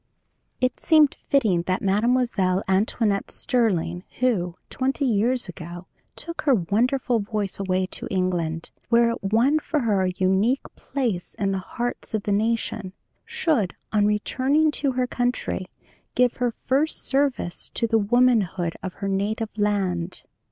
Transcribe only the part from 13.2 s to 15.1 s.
should, on returning to her